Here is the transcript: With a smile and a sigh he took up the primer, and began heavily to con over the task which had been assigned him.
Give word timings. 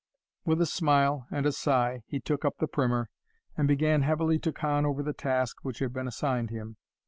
With 0.45 0.59
a 0.59 0.65
smile 0.65 1.27
and 1.29 1.45
a 1.45 1.51
sigh 1.51 2.01
he 2.07 2.19
took 2.19 2.43
up 2.43 2.57
the 2.57 2.65
primer, 2.65 3.11
and 3.55 3.67
began 3.67 4.01
heavily 4.01 4.39
to 4.39 4.51
con 4.51 4.83
over 4.83 5.03
the 5.03 5.13
task 5.13 5.57
which 5.61 5.77
had 5.77 5.93
been 5.93 6.07
assigned 6.07 6.49
him. 6.49 6.77